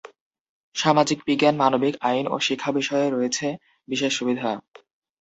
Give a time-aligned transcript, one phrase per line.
[0.75, 3.47] সামাজিক বিজ্ঞান, মানবিক, আইন ও শিক্ষা বিষয়ে রয়েছে
[3.87, 4.49] বিশেষ সুবিধা।